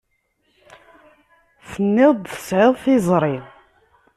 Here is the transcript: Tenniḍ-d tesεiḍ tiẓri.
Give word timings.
Tenniḍ-d 1.71 2.23
tesεiḍ 2.31 2.73
tiẓri. 2.83 3.37